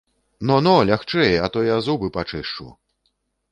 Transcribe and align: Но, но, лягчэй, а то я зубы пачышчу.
Но, 0.51 0.55
но, 0.67 0.73
лягчэй, 0.91 1.37
а 1.39 1.47
то 1.57 1.61
я 1.73 1.77
зубы 1.89 2.09
пачышчу. 2.17 2.67